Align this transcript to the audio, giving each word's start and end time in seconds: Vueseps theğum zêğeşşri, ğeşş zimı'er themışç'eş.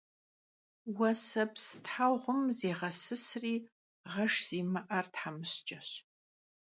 Vueseps 0.95 1.65
theğum 1.85 2.39
zêğeşşri, 2.57 3.55
ğeşş 4.13 4.35
zimı'er 4.47 5.05
themışç'eş. 5.13 5.89